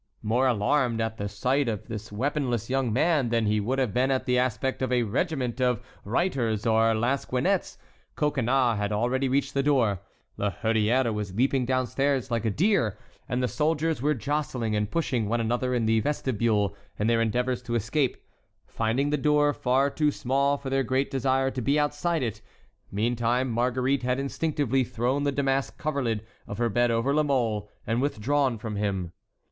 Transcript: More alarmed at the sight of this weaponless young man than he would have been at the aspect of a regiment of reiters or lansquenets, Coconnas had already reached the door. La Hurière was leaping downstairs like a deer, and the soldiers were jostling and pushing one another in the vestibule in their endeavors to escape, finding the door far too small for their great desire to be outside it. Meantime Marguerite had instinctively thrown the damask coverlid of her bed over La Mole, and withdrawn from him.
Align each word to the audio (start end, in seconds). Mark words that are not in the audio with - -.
More 0.23 0.47
alarmed 0.47 0.99
at 0.99 1.17
the 1.17 1.29
sight 1.29 1.69
of 1.69 1.87
this 1.87 2.11
weaponless 2.11 2.71
young 2.71 2.91
man 2.91 3.29
than 3.29 3.45
he 3.45 3.59
would 3.59 3.77
have 3.77 3.93
been 3.93 4.09
at 4.09 4.25
the 4.25 4.35
aspect 4.39 4.81
of 4.81 4.91
a 4.91 5.03
regiment 5.03 5.61
of 5.61 5.79
reiters 6.03 6.65
or 6.65 6.95
lansquenets, 6.95 7.77
Coconnas 8.15 8.77
had 8.79 8.91
already 8.91 9.29
reached 9.29 9.53
the 9.53 9.61
door. 9.61 9.99
La 10.37 10.49
Hurière 10.49 11.13
was 11.13 11.35
leaping 11.35 11.67
downstairs 11.67 12.31
like 12.31 12.45
a 12.45 12.49
deer, 12.49 12.97
and 13.29 13.43
the 13.43 13.47
soldiers 13.47 14.01
were 14.01 14.15
jostling 14.15 14.75
and 14.75 14.89
pushing 14.89 15.29
one 15.29 15.39
another 15.39 15.71
in 15.75 15.85
the 15.85 15.99
vestibule 15.99 16.75
in 16.97 17.05
their 17.05 17.21
endeavors 17.21 17.61
to 17.61 17.75
escape, 17.75 18.17
finding 18.65 19.11
the 19.11 19.17
door 19.17 19.53
far 19.53 19.91
too 19.91 20.09
small 20.09 20.57
for 20.57 20.71
their 20.71 20.81
great 20.81 21.11
desire 21.11 21.51
to 21.51 21.61
be 21.61 21.77
outside 21.77 22.23
it. 22.23 22.41
Meantime 22.91 23.51
Marguerite 23.51 24.01
had 24.01 24.19
instinctively 24.19 24.83
thrown 24.83 25.25
the 25.25 25.31
damask 25.31 25.77
coverlid 25.77 26.25
of 26.47 26.57
her 26.57 26.69
bed 26.69 26.89
over 26.89 27.13
La 27.13 27.21
Mole, 27.21 27.69
and 27.85 28.01
withdrawn 28.01 28.57
from 28.57 28.77
him. 28.77 29.11